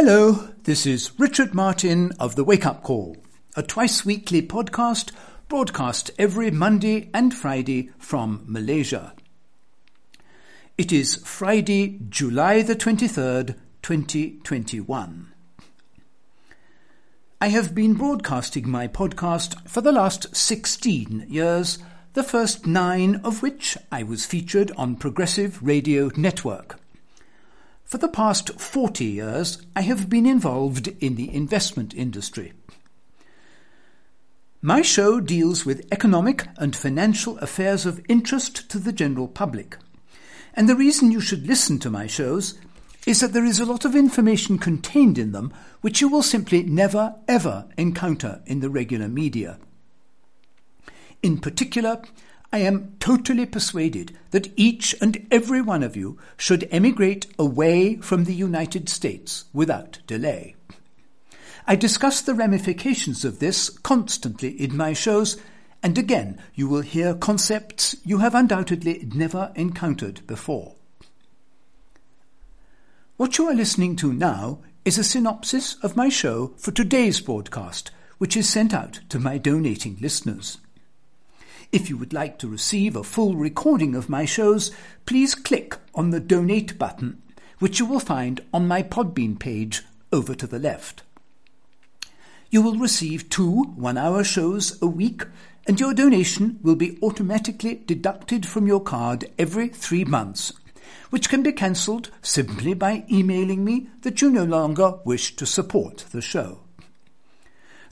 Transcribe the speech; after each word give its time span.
Hello, 0.00 0.50
this 0.62 0.86
is 0.86 1.10
Richard 1.18 1.56
Martin 1.56 2.12
of 2.20 2.36
The 2.36 2.44
Wake 2.44 2.64
Up 2.64 2.84
Call, 2.84 3.16
a 3.56 3.64
twice 3.64 4.04
weekly 4.04 4.40
podcast 4.40 5.10
broadcast 5.48 6.12
every 6.16 6.52
Monday 6.52 7.10
and 7.12 7.34
Friday 7.34 7.90
from 7.98 8.44
Malaysia. 8.46 9.12
It 10.78 10.92
is 10.92 11.16
Friday, 11.24 11.98
July 12.08 12.62
the 12.62 12.76
23rd, 12.76 13.56
2021. 13.82 15.32
I 17.40 17.48
have 17.48 17.74
been 17.74 17.94
broadcasting 17.94 18.70
my 18.70 18.86
podcast 18.86 19.68
for 19.68 19.80
the 19.80 19.90
last 19.90 20.36
16 20.36 21.26
years, 21.28 21.80
the 22.12 22.22
first 22.22 22.68
nine 22.68 23.16
of 23.24 23.42
which 23.42 23.76
I 23.90 24.04
was 24.04 24.26
featured 24.26 24.70
on 24.76 24.94
Progressive 24.94 25.60
Radio 25.60 26.12
Network. 26.16 26.78
For 27.88 27.96
the 27.96 28.06
past 28.06 28.60
40 28.60 29.02
years, 29.06 29.62
I 29.74 29.80
have 29.80 30.10
been 30.10 30.26
involved 30.26 30.88
in 31.00 31.14
the 31.14 31.34
investment 31.34 31.94
industry. 31.94 32.52
My 34.60 34.82
show 34.82 35.20
deals 35.20 35.64
with 35.64 35.88
economic 35.90 36.46
and 36.58 36.76
financial 36.76 37.38
affairs 37.38 37.86
of 37.86 38.04
interest 38.06 38.68
to 38.68 38.78
the 38.78 38.92
general 38.92 39.26
public. 39.26 39.78
And 40.52 40.68
the 40.68 40.76
reason 40.76 41.10
you 41.10 41.22
should 41.22 41.46
listen 41.46 41.78
to 41.78 41.88
my 41.88 42.06
shows 42.06 42.58
is 43.06 43.20
that 43.20 43.32
there 43.32 43.46
is 43.46 43.58
a 43.58 43.64
lot 43.64 43.86
of 43.86 43.96
information 43.96 44.58
contained 44.58 45.16
in 45.16 45.32
them 45.32 45.50
which 45.80 46.02
you 46.02 46.08
will 46.08 46.22
simply 46.22 46.62
never 46.64 47.14
ever 47.26 47.70
encounter 47.78 48.42
in 48.44 48.60
the 48.60 48.68
regular 48.68 49.08
media. 49.08 49.58
In 51.22 51.38
particular, 51.38 52.02
I 52.50 52.58
am 52.58 52.96
totally 52.98 53.44
persuaded 53.44 54.16
that 54.30 54.52
each 54.56 54.94
and 55.02 55.26
every 55.30 55.60
one 55.60 55.82
of 55.82 55.96
you 55.96 56.18
should 56.38 56.66
emigrate 56.70 57.26
away 57.38 57.96
from 57.96 58.24
the 58.24 58.34
United 58.34 58.88
States 58.88 59.44
without 59.52 59.98
delay. 60.06 60.56
I 61.66 61.76
discuss 61.76 62.22
the 62.22 62.34
ramifications 62.34 63.26
of 63.26 63.38
this 63.38 63.68
constantly 63.68 64.48
in 64.48 64.74
my 64.74 64.94
shows, 64.94 65.36
and 65.82 65.98
again 65.98 66.40
you 66.54 66.68
will 66.68 66.80
hear 66.80 67.14
concepts 67.14 67.94
you 68.02 68.18
have 68.18 68.34
undoubtedly 68.34 69.06
never 69.14 69.52
encountered 69.54 70.26
before. 70.26 70.74
What 73.18 73.36
you 73.36 73.46
are 73.48 73.54
listening 73.54 73.96
to 73.96 74.12
now 74.12 74.60
is 74.86 74.96
a 74.96 75.04
synopsis 75.04 75.76
of 75.82 75.96
my 75.96 76.08
show 76.08 76.54
for 76.56 76.70
today's 76.70 77.20
broadcast, 77.20 77.90
which 78.16 78.38
is 78.38 78.48
sent 78.48 78.72
out 78.72 79.00
to 79.10 79.18
my 79.18 79.36
donating 79.36 79.98
listeners. 80.00 80.56
If 81.70 81.90
you 81.90 81.98
would 81.98 82.14
like 82.14 82.38
to 82.38 82.48
receive 82.48 82.96
a 82.96 83.04
full 83.04 83.36
recording 83.36 83.94
of 83.94 84.08
my 84.08 84.24
shows, 84.24 84.70
please 85.04 85.34
click 85.34 85.76
on 85.94 86.10
the 86.10 86.20
donate 86.20 86.78
button, 86.78 87.20
which 87.58 87.78
you 87.78 87.84
will 87.84 88.00
find 88.00 88.40
on 88.54 88.66
my 88.66 88.82
Podbean 88.82 89.38
page 89.38 89.82
over 90.10 90.34
to 90.34 90.46
the 90.46 90.58
left. 90.58 91.02
You 92.50 92.62
will 92.62 92.78
receive 92.78 93.28
two 93.28 93.64
one 93.64 93.98
hour 93.98 94.24
shows 94.24 94.80
a 94.80 94.86
week, 94.86 95.24
and 95.66 95.78
your 95.78 95.92
donation 95.92 96.58
will 96.62 96.74
be 96.74 96.98
automatically 97.02 97.82
deducted 97.84 98.46
from 98.46 98.66
your 98.66 98.80
card 98.80 99.30
every 99.38 99.68
three 99.68 100.06
months, 100.06 100.54
which 101.10 101.28
can 101.28 101.42
be 101.42 101.52
cancelled 101.52 102.10
simply 102.22 102.72
by 102.72 103.04
emailing 103.12 103.62
me 103.62 103.88
that 104.00 104.22
you 104.22 104.30
no 104.30 104.44
longer 104.44 105.00
wish 105.04 105.36
to 105.36 105.44
support 105.44 106.06
the 106.12 106.22
show. 106.22 106.60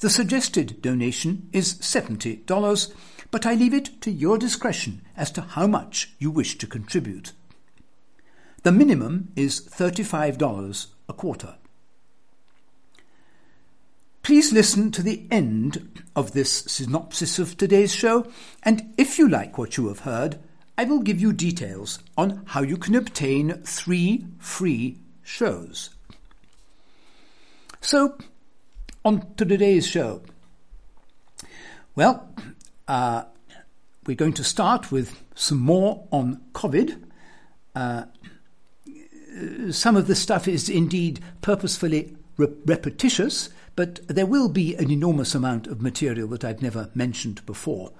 The 0.01 0.09
suggested 0.09 0.81
donation 0.81 1.51
is 1.53 1.75
$70 1.75 2.47
but 3.37 3.45
I 3.45 3.53
leave 3.53 3.75
it 3.75 4.01
to 4.01 4.11
your 4.11 4.39
discretion 4.39 5.03
as 5.15 5.31
to 5.33 5.42
how 5.42 5.67
much 5.67 6.15
you 6.19 6.31
wish 6.31 6.56
to 6.56 6.67
contribute. 6.67 7.33
The 8.62 8.73
minimum 8.73 9.31
is 9.37 9.61
$35 9.61 10.87
a 11.06 11.12
quarter. 11.12 11.57
Please 14.23 14.55
listen 14.55 14.91
to 14.91 15.03
the 15.03 15.27
end 15.31 16.03
of 16.17 16.33
this 16.33 16.51
synopsis 16.51 17.39
of 17.39 17.59
today's 17.59 17.95
show, 17.95 18.27
and 18.62 18.95
if 18.97 19.19
you 19.19 19.29
like 19.29 19.59
what 19.59 19.77
you 19.77 19.89
have 19.89 20.01
heard, 20.08 20.39
I 20.79 20.85
will 20.85 21.01
give 21.01 21.20
you 21.20 21.35
details 21.35 21.98
on 22.17 22.41
how 22.47 22.63
you 22.63 22.79
can 22.79 22.95
obtain 22.95 23.61
three 23.64 24.24
free 24.39 24.97
shows. 25.23 25.91
So, 27.83 28.17
on 29.05 29.35
to 29.35 29.45
today's 29.45 29.86
show. 29.86 30.23
Well, 31.95 32.30
uh, 32.89 33.24
we're 34.07 34.17
going 34.17 34.33
to 34.35 34.45
start 34.45 34.92
with 34.92 35.20
some 35.35 35.58
more 35.58 36.07
on 36.13 36.41
COVID. 36.52 37.02
Uh, 37.74 38.05
some 39.70 39.97
of 39.97 40.07
the 40.07 40.14
stuff 40.14 40.48
is 40.48 40.69
indeed 40.69 41.20
purposefully 41.42 42.17
re- 42.36 42.48
repetitious, 42.64 43.51
but 43.74 44.07
there 44.08 44.27
will 44.27 44.48
be 44.48 44.74
an 44.77 44.91
enormous 44.91 45.35
amount 45.35 45.67
of 45.67 45.83
material 45.83 46.29
that 46.29 46.45
I've 46.45 46.63
never 46.63 46.91
mentioned 46.95 47.45
before. 47.45 47.92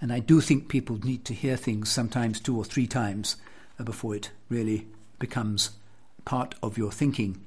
And 0.00 0.12
I 0.12 0.18
do 0.18 0.40
think 0.40 0.68
people 0.68 0.98
need 1.04 1.24
to 1.26 1.34
hear 1.34 1.56
things 1.56 1.90
sometimes 1.90 2.40
two 2.40 2.56
or 2.56 2.64
three 2.64 2.88
times 2.88 3.36
before 3.82 4.16
it 4.16 4.30
really 4.48 4.86
becomes 5.18 5.70
part 6.24 6.54
of 6.62 6.76
your 6.76 6.90
thinking. 6.90 7.40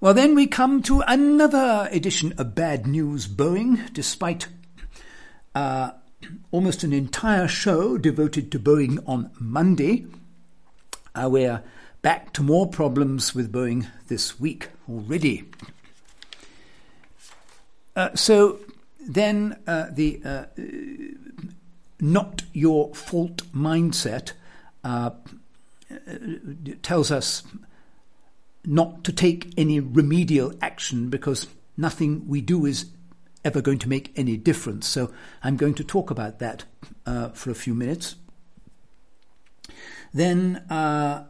Well, 0.00 0.14
then 0.14 0.34
we 0.34 0.46
come 0.46 0.82
to 0.82 1.02
another 1.06 1.88
edition 1.90 2.32
of 2.38 2.54
Bad 2.54 2.86
News 2.86 3.26
Boeing, 3.26 3.92
despite 3.92 4.46
uh, 5.58 5.92
almost 6.52 6.84
an 6.84 6.92
entire 6.92 7.48
show 7.48 7.98
devoted 7.98 8.52
to 8.52 8.60
Boeing 8.60 9.02
on 9.08 9.28
Monday. 9.40 10.06
Uh, 11.16 11.28
we're 11.28 11.64
back 12.00 12.32
to 12.32 12.44
more 12.44 12.68
problems 12.68 13.34
with 13.34 13.52
Boeing 13.52 13.88
this 14.06 14.38
week 14.38 14.68
already. 14.88 15.44
Uh, 17.96 18.14
so 18.14 18.60
then 19.00 19.58
uh, 19.66 19.86
the 19.90 20.20
uh, 20.24 20.44
not 21.98 22.44
your 22.52 22.94
fault 22.94 23.42
mindset 23.52 24.34
tells 26.82 27.10
us 27.10 27.42
not 28.64 29.02
to 29.02 29.12
take 29.12 29.52
any 29.56 29.80
remedial 29.80 30.52
action 30.62 31.10
because 31.10 31.48
nothing 31.76 32.28
we 32.28 32.40
do 32.40 32.64
is 32.64 32.86
ever 33.44 33.60
going 33.60 33.78
to 33.78 33.88
make 33.88 34.12
any 34.16 34.36
difference. 34.36 34.86
So 34.86 35.12
I'm 35.42 35.56
going 35.56 35.74
to 35.74 35.84
talk 35.84 36.10
about 36.10 36.38
that 36.38 36.64
uh, 37.06 37.30
for 37.30 37.50
a 37.50 37.54
few 37.54 37.74
minutes. 37.74 38.16
Then 40.12 40.64
uh, 40.70 41.24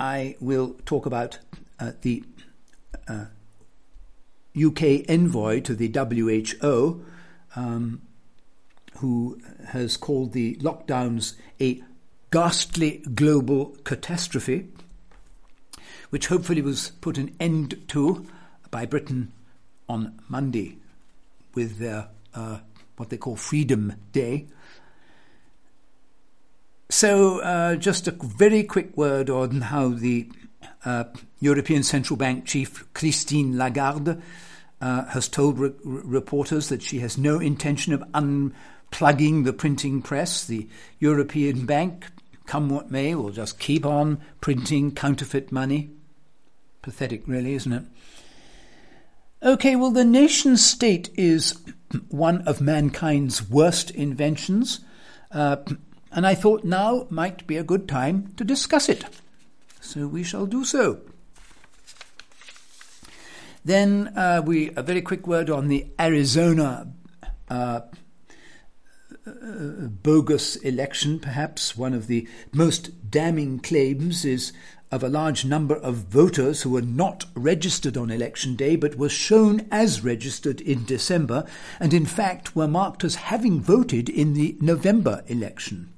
I 0.00 0.36
will 0.40 0.76
talk 0.84 1.06
about 1.06 1.38
uh, 1.78 1.92
the 2.02 2.24
UK 3.08 4.82
uh, 4.82 5.02
envoy 5.08 5.60
to 5.60 5.74
the 5.74 5.88
WHO, 5.88 7.04
um, 7.54 8.02
who 8.98 9.38
has 9.68 9.96
called 9.96 10.32
the 10.32 10.56
lockdowns 10.56 11.34
a 11.60 11.82
ghastly 12.30 13.02
global 13.14 13.76
catastrophe, 13.84 14.68
which 16.10 16.26
hopefully 16.26 16.62
was 16.62 16.90
put 17.00 17.18
an 17.18 17.34
end 17.38 17.80
to 17.88 18.26
by 18.70 18.84
Britain 18.84 19.32
on 19.88 20.18
Monday 20.28 20.77
with 21.54 21.78
their 21.78 22.08
uh, 22.34 22.58
what 22.96 23.10
they 23.10 23.16
call 23.16 23.36
Freedom 23.36 23.94
Day. 24.12 24.46
So, 26.90 27.40
uh, 27.40 27.76
just 27.76 28.08
a 28.08 28.12
very 28.12 28.62
quick 28.62 28.96
word 28.96 29.28
on 29.28 29.60
how 29.60 29.90
the 29.90 30.28
uh, 30.84 31.04
European 31.40 31.82
Central 31.82 32.16
Bank 32.16 32.46
chief 32.46 32.90
Christine 32.94 33.58
Lagarde 33.58 34.20
uh, 34.80 35.04
has 35.06 35.28
told 35.28 35.58
re- 35.58 35.72
reporters 35.84 36.68
that 36.70 36.82
she 36.82 37.00
has 37.00 37.18
no 37.18 37.40
intention 37.40 37.92
of 37.92 38.00
unplugging 38.12 39.44
the 39.44 39.52
printing 39.52 40.00
press. 40.00 40.46
The 40.46 40.66
European 40.98 41.66
Bank, 41.66 42.06
come 42.46 42.68
what 42.70 42.90
may, 42.90 43.14
will 43.14 43.30
just 43.30 43.58
keep 43.58 43.84
on 43.84 44.20
printing 44.40 44.92
counterfeit 44.92 45.52
money. 45.52 45.90
Pathetic, 46.80 47.22
really, 47.26 47.54
isn't 47.54 47.72
it? 47.72 47.82
Okay, 49.40 49.76
well, 49.76 49.92
the 49.92 50.04
nation 50.04 50.56
state 50.56 51.10
is 51.14 51.56
one 52.08 52.42
of 52.42 52.60
mankind's 52.60 53.48
worst 53.48 53.92
inventions, 53.92 54.80
uh, 55.30 55.58
and 56.10 56.26
I 56.26 56.34
thought 56.34 56.64
now 56.64 57.06
might 57.08 57.46
be 57.46 57.56
a 57.56 57.62
good 57.62 57.86
time 57.86 58.32
to 58.36 58.42
discuss 58.42 58.88
it. 58.88 59.04
So 59.80 60.08
we 60.08 60.24
shall 60.24 60.46
do 60.46 60.64
so. 60.64 61.02
Then 63.64 64.12
uh, 64.16 64.42
we 64.44 64.72
a 64.74 64.82
very 64.82 65.02
quick 65.02 65.28
word 65.28 65.50
on 65.50 65.68
the 65.68 65.86
Arizona 66.00 66.92
uh, 67.48 67.82
uh 69.24 69.30
bogus 70.02 70.56
election. 70.56 71.20
Perhaps 71.20 71.76
one 71.76 71.94
of 71.94 72.08
the 72.08 72.26
most 72.52 73.08
damning 73.08 73.60
claims 73.60 74.24
is 74.24 74.52
of 74.90 75.02
a 75.02 75.08
large 75.08 75.44
number 75.44 75.76
of 75.76 75.96
voters 75.96 76.62
who 76.62 76.70
were 76.70 76.82
not 76.82 77.26
registered 77.34 77.96
on 77.96 78.10
election 78.10 78.56
day 78.56 78.74
but 78.76 78.96
were 78.96 79.08
shown 79.08 79.66
as 79.70 80.02
registered 80.02 80.60
in 80.60 80.84
December 80.84 81.44
and 81.78 81.92
in 81.92 82.06
fact 82.06 82.56
were 82.56 82.68
marked 82.68 83.04
as 83.04 83.16
having 83.16 83.60
voted 83.60 84.08
in 84.08 84.34
the 84.34 84.56
November 84.60 85.22
election. 85.26 85.92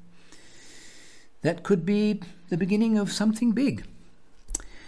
That 1.43 1.63
could 1.63 1.87
be 1.87 2.21
the 2.49 2.57
beginning 2.57 2.99
of 2.99 3.13
something 3.13 3.53
big. 3.53 3.85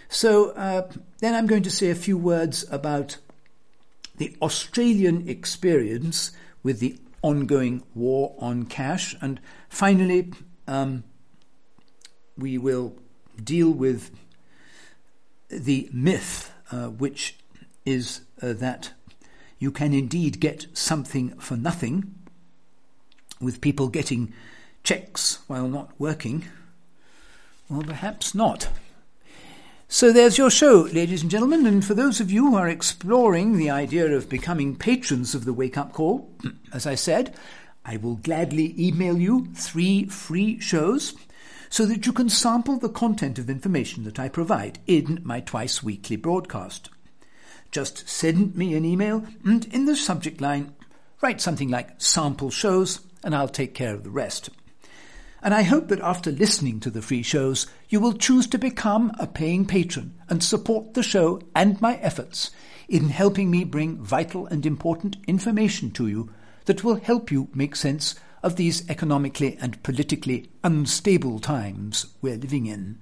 So 0.08 0.50
uh, 0.50 0.90
then 1.20 1.34
I'm 1.34 1.46
going 1.46 1.62
to 1.62 1.70
say 1.70 1.88
a 1.88 1.94
few 1.94 2.18
words 2.18 2.66
about 2.70 3.16
the 4.18 4.36
Australian 4.42 5.28
experience 5.28 6.32
with 6.62 6.80
the 6.80 6.98
ongoing 7.22 7.82
war 7.94 8.34
on 8.38 8.64
cash. 8.64 9.16
And 9.22 9.40
finally, 9.68 10.32
um, 10.68 11.04
we 12.36 12.58
will 12.58 12.94
deal 13.42 13.70
with 13.70 14.10
the 15.48 15.88
myth, 15.92 16.52
uh, 16.70 16.88
which 16.88 17.36
is 17.84 18.22
uh, 18.40 18.52
that 18.54 18.92
you 19.58 19.70
can 19.70 19.92
indeed 19.92 20.40
get 20.40 20.66
something 20.72 21.30
for 21.38 21.56
nothing, 21.56 22.14
with 23.40 23.60
people 23.60 23.88
getting 23.88 24.32
checks 24.84 25.40
while 25.46 25.68
not 25.68 25.90
working. 25.98 26.44
Well, 27.68 27.82
perhaps 27.82 28.34
not. 28.34 28.68
So 29.88 30.10
there's 30.10 30.38
your 30.38 30.50
show, 30.50 30.88
ladies 30.92 31.22
and 31.22 31.30
gentlemen, 31.30 31.66
and 31.66 31.84
for 31.84 31.92
those 31.92 32.18
of 32.18 32.30
you 32.30 32.50
who 32.50 32.56
are 32.56 32.68
exploring 32.68 33.56
the 33.58 33.68
idea 33.68 34.06
of 34.06 34.28
becoming 34.28 34.74
patrons 34.74 35.34
of 35.34 35.44
the 35.44 35.52
Wake 35.52 35.76
Up 35.76 35.92
Call, 35.92 36.30
as 36.72 36.86
I 36.86 36.94
said, 36.94 37.36
I 37.84 37.98
will 37.98 38.16
gladly 38.16 38.74
email 38.78 39.18
you 39.18 39.48
three 39.54 40.06
free 40.06 40.58
shows 40.60 41.14
so 41.72 41.86
that 41.86 42.04
you 42.04 42.12
can 42.12 42.28
sample 42.28 42.78
the 42.78 42.90
content 42.90 43.38
of 43.38 43.48
information 43.48 44.04
that 44.04 44.18
I 44.18 44.28
provide 44.28 44.78
in 44.86 45.22
my 45.24 45.40
twice 45.40 45.82
weekly 45.82 46.16
broadcast. 46.16 46.90
Just 47.70 48.06
send 48.06 48.54
me 48.54 48.74
an 48.74 48.84
email 48.84 49.24
and 49.42 49.64
in 49.72 49.86
the 49.86 49.96
subject 49.96 50.42
line, 50.42 50.74
write 51.22 51.40
something 51.40 51.70
like 51.70 51.98
sample 51.98 52.50
shows 52.50 53.00
and 53.24 53.34
I'll 53.34 53.48
take 53.48 53.72
care 53.72 53.94
of 53.94 54.04
the 54.04 54.10
rest 54.10 54.50
and 55.42 55.54
I 55.54 55.62
hope 55.62 55.88
that 55.88 56.00
after 56.00 56.30
listening 56.30 56.78
to 56.80 56.90
the 56.90 57.00
free 57.00 57.22
shows, 57.22 57.66
you 57.88 58.00
will 58.00 58.12
choose 58.12 58.46
to 58.48 58.58
become 58.58 59.10
a 59.18 59.26
paying 59.26 59.64
patron 59.64 60.14
and 60.28 60.44
support 60.44 60.92
the 60.92 61.02
show 61.02 61.40
and 61.54 61.80
my 61.80 61.96
efforts 61.96 62.50
in 62.86 63.08
helping 63.08 63.50
me 63.50 63.64
bring 63.64 63.96
vital 63.96 64.46
and 64.46 64.66
important 64.66 65.16
information 65.26 65.90
to 65.92 66.06
you 66.06 66.30
that 66.66 66.84
will 66.84 66.96
help 66.96 67.32
you 67.32 67.48
make 67.54 67.74
sense 67.74 68.14
of 68.42 68.56
these 68.56 68.88
economically 68.88 69.56
and 69.60 69.82
politically 69.82 70.50
unstable 70.64 71.38
times 71.38 72.06
we're 72.20 72.36
living 72.36 72.66
in. 72.66 72.98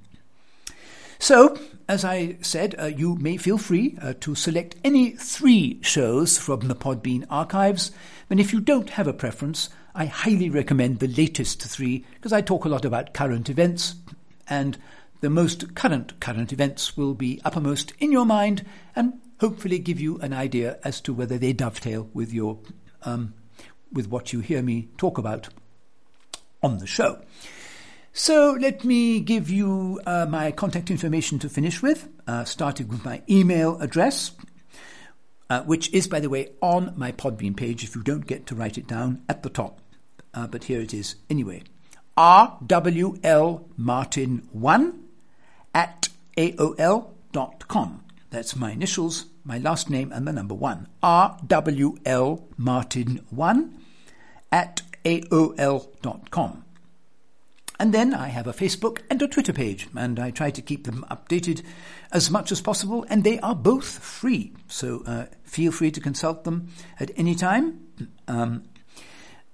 So, 1.18 1.58
as 1.88 2.04
I 2.04 2.38
said, 2.40 2.74
uh, 2.78 2.86
you 2.86 3.16
may 3.16 3.36
feel 3.36 3.58
free 3.58 3.98
uh, 4.00 4.14
to 4.20 4.34
select 4.34 4.76
any 4.82 5.10
three 5.10 5.78
shows 5.82 6.38
from 6.38 6.60
the 6.60 6.74
Podbean 6.74 7.26
archives, 7.28 7.90
and 8.30 8.40
if 8.40 8.52
you 8.52 8.60
don't 8.60 8.90
have 8.90 9.06
a 9.06 9.12
preference, 9.12 9.68
I 9.94 10.06
highly 10.06 10.48
recommend 10.48 10.98
the 10.98 11.08
latest 11.08 11.62
three 11.62 12.06
because 12.14 12.32
I 12.32 12.40
talk 12.40 12.64
a 12.64 12.68
lot 12.68 12.84
about 12.84 13.12
current 13.12 13.50
events 13.50 13.96
and 14.48 14.78
the 15.20 15.30
most 15.30 15.74
current 15.74 16.18
current 16.20 16.52
events 16.52 16.96
will 16.96 17.14
be 17.14 17.40
uppermost 17.44 17.92
in 17.98 18.12
your 18.12 18.24
mind 18.24 18.64
and 18.94 19.20
hopefully 19.40 19.78
give 19.78 20.00
you 20.00 20.18
an 20.18 20.32
idea 20.32 20.78
as 20.84 21.00
to 21.02 21.12
whether 21.12 21.38
they 21.38 21.52
dovetail 21.52 22.08
with 22.14 22.32
your 22.32 22.58
um, 23.02 23.34
with 23.92 24.08
what 24.08 24.32
you 24.32 24.40
hear 24.40 24.62
me 24.62 24.88
talk 24.96 25.18
about 25.18 25.48
on 26.62 26.78
the 26.78 26.86
show. 26.86 27.18
So 28.12 28.56
let 28.60 28.84
me 28.84 29.20
give 29.20 29.50
you 29.50 30.00
uh, 30.04 30.26
my 30.28 30.50
contact 30.50 30.90
information 30.90 31.38
to 31.40 31.48
finish 31.48 31.80
with, 31.80 32.08
uh, 32.26 32.44
starting 32.44 32.88
with 32.88 33.04
my 33.04 33.22
email 33.30 33.80
address, 33.80 34.32
uh, 35.48 35.62
which 35.62 35.92
is, 35.92 36.08
by 36.08 36.18
the 36.18 36.28
way, 36.28 36.48
on 36.60 36.92
my 36.96 37.12
Podbean 37.12 37.56
page 37.56 37.84
if 37.84 37.94
you 37.94 38.02
don't 38.02 38.26
get 38.26 38.46
to 38.46 38.56
write 38.56 38.78
it 38.78 38.88
down 38.88 39.22
at 39.28 39.42
the 39.42 39.48
top. 39.48 39.80
Uh, 40.34 40.46
but 40.46 40.64
here 40.64 40.80
it 40.80 40.92
is 40.92 41.14
anyway. 41.28 41.62
rwlmartin1 42.16 44.98
at 45.74 46.08
aol.com. 46.36 48.04
That's 48.30 48.56
my 48.56 48.72
initials, 48.72 49.26
my 49.44 49.58
last 49.58 49.90
name, 49.90 50.10
and 50.12 50.26
the 50.26 50.32
number 50.32 50.54
one. 50.54 50.88
rwlmartin1 51.02 53.70
at 54.52 54.82
aol.com. 55.04 56.64
And 57.78 57.94
then 57.94 58.12
I 58.12 58.28
have 58.28 58.46
a 58.46 58.52
Facebook 58.52 58.98
and 59.08 59.22
a 59.22 59.26
Twitter 59.26 59.54
page, 59.54 59.88
and 59.96 60.20
I 60.20 60.30
try 60.30 60.50
to 60.50 60.60
keep 60.60 60.84
them 60.84 61.06
updated 61.10 61.62
as 62.12 62.30
much 62.30 62.52
as 62.52 62.60
possible, 62.60 63.06
and 63.08 63.24
they 63.24 63.40
are 63.40 63.54
both 63.54 64.00
free. 64.00 64.52
So 64.68 65.02
uh, 65.06 65.24
feel 65.44 65.72
free 65.72 65.90
to 65.92 66.00
consult 66.00 66.44
them 66.44 66.68
at 66.98 67.10
any 67.16 67.34
time. 67.34 67.80
Um, 68.28 68.64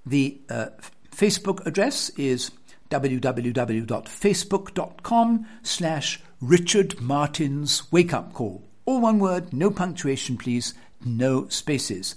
the 0.04 0.40
uh, 0.50 0.70
Facebook 1.12 1.64
address 1.66 2.10
is 2.16 2.50
www.facebook.com 2.90 5.46
slash 5.62 6.20
Richard 6.40 7.00
Martin's 7.00 7.92
Wake 7.92 8.12
Up 8.12 8.32
Call. 8.32 8.64
All 8.86 9.00
one 9.00 9.20
word, 9.20 9.52
no 9.52 9.70
punctuation, 9.70 10.36
please, 10.36 10.74
no 11.04 11.46
spaces. 11.48 12.16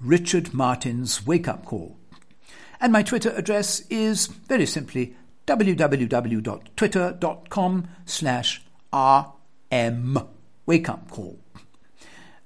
Richard 0.00 0.52
Martin's 0.52 1.26
Wake 1.26 1.48
Up 1.48 1.64
Call. 1.64 1.96
And 2.80 2.92
my 2.92 3.02
Twitter 3.02 3.30
address 3.30 3.80
is 3.88 4.26
very 4.26 4.66
simply 4.66 5.16
www.twitter.com 5.46 7.88
slash 8.04 8.62
rm 8.92 10.18
wake 10.66 10.88
up 10.88 11.10
call. 11.10 11.38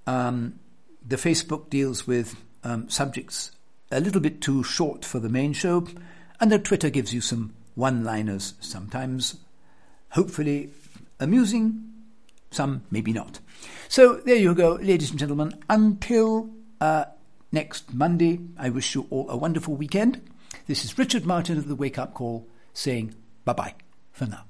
Um, 0.06 0.59
the 1.06 1.17
Facebook 1.17 1.69
deals 1.71 2.06
with 2.06 2.37
um, 2.62 2.88
subjects 2.88 3.50
a 3.91 4.00
little 4.00 4.21
bit 4.21 4.41
too 4.41 4.62
short 4.62 5.05
for 5.05 5.19
the 5.19 5.29
main 5.29 5.53
show, 5.53 5.87
and 6.41 6.53
the 6.53 6.59
Twitter 6.59 6.91
gives 6.91 7.12
you 7.12 7.21
some 7.21 7.55
one 7.75 8.05
liners, 8.05 8.55
sometimes 8.61 9.37
hopefully 10.11 10.71
amusing, 11.19 11.91
some 12.50 12.82
maybe 12.91 13.12
not. 13.12 13.41
So 13.88 14.21
there 14.25 14.37
you 14.37 14.55
go, 14.55 14.75
ladies 14.75 15.11
and 15.11 15.19
gentlemen. 15.19 15.55
Until 15.69 16.50
uh, 16.81 17.06
next 17.52 17.93
Monday, 17.93 18.41
I 18.58 18.70
wish 18.70 18.94
you 18.94 19.06
all 19.11 19.29
a 19.29 19.37
wonderful 19.37 19.75
weekend. 19.75 20.20
This 20.67 20.85
is 20.85 20.99
Richard 20.99 21.26
Martin 21.26 21.58
of 21.58 21.69
the 21.69 21.75
Wake 21.75 21.99
Up 21.99 22.14
Call 22.14 22.49
saying 22.73 23.14
bye 23.44 23.52
bye 23.52 23.75
for 24.12 24.26
now. 24.26 24.50